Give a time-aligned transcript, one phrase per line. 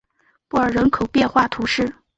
[0.47, 1.93] 布尔人口变化图示